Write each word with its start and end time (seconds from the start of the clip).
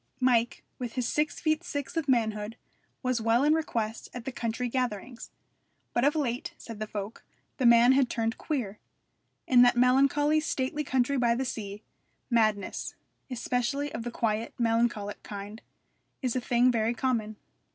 Mike, 0.19 0.63
with 0.79 0.93
his 0.93 1.07
six 1.07 1.39
feet 1.39 1.63
six 1.63 1.95
of 1.95 2.09
manhood, 2.09 2.57
was 3.03 3.21
well 3.21 3.43
in 3.43 3.53
request 3.53 4.09
at 4.15 4.25
the 4.25 4.31
country 4.31 4.67
gatherings. 4.67 5.29
But 5.93 6.03
of 6.03 6.15
late, 6.15 6.55
said 6.57 6.79
the 6.79 6.87
folk, 6.87 7.23
the 7.57 7.67
man 7.67 7.91
had 7.91 8.09
turned 8.09 8.39
queer: 8.39 8.79
in 9.45 9.61
that 9.61 9.77
melancholy, 9.77 10.39
stately 10.39 10.83
country 10.83 11.19
by 11.19 11.35
the 11.35 11.45
sea, 11.45 11.83
madness 12.31 12.95
especially 13.29 13.93
of 13.93 14.01
the 14.01 14.09
quiet, 14.09 14.55
melancholic 14.57 15.21
kind 15.21 15.61
is 16.23 16.35
a 16.35 16.41
thing 16.41 16.71
very 16.71 16.95
common. 16.95 17.35